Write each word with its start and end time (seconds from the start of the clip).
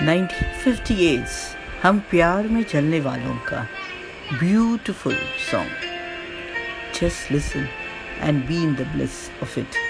1958 0.00 1.28
हम 1.82 1.98
प्यार 1.98 2.46
में 2.48 2.62
चलने 2.62 3.00
वालों 3.00 3.34
का 3.36 3.66
beautiful 4.38 5.14
song. 5.50 5.70
Just 7.00 7.32
listen 7.32 7.68
and 8.20 8.44
be 8.46 8.56
in 8.56 8.74
the 8.74 8.80
bliss 8.80 9.30
of 9.42 9.58
it 9.60 9.89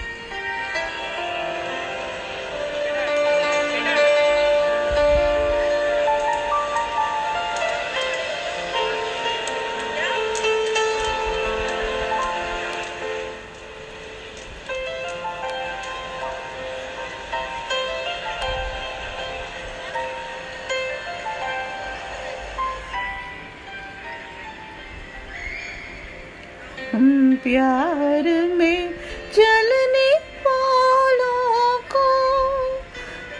हम 26.92 27.36
प्यार 27.42 28.24
में 28.58 28.94
चलने 29.34 30.08
वालों 30.46 31.78
को 31.92 32.06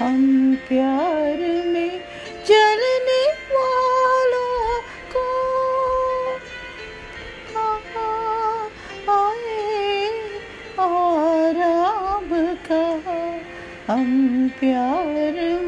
हम 0.00 0.22
प्यार 0.68 1.38
में 1.72 2.00
चलने 2.48 3.22
वालों 3.52 4.80
को 5.14 5.26
आए 9.12 10.08
आराम 10.88 12.30
कहा? 12.70 13.20
हम 13.86 14.48
प्यार 14.60 15.63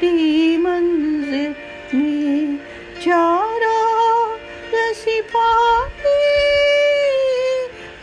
अंधियारी 0.00 0.56
मंजिल 0.56 1.54
में 1.94 2.58
चारा 3.02 3.78
रसी 4.74 5.20
पाए 5.34 6.14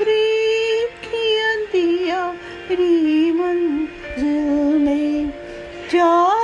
रीत 0.02 1.06
की 1.06 1.26
अंधियारी 1.52 3.32
मंजिल 3.40 4.80
में 4.86 5.30
चारा 5.92 6.35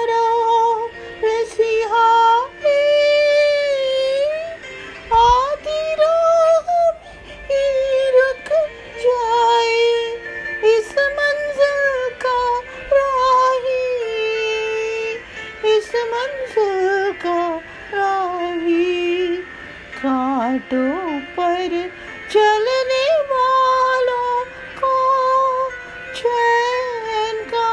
मंजिल 16.12 17.12
का 17.24 17.40
राही 17.94 19.36
कांटों 19.98 21.20
पर 21.38 21.75
चलने 22.31 23.06
वालों 23.31 24.44
को 24.81 24.94
चैन 26.20 27.44
का 27.53 27.70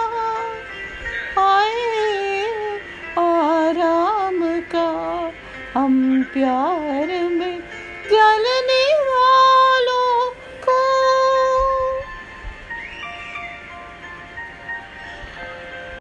आए 1.43 2.47
आराम 3.25 4.41
का 4.75 4.89
हम 5.75 5.97
प्यार 6.35 7.13
में 7.31 7.59
जलने 8.11 8.85
वाले 9.11 9.38